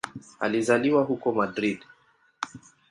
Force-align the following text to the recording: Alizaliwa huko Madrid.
Alizaliwa 0.39 1.01
huko 1.03 1.31
Madrid. 1.31 1.83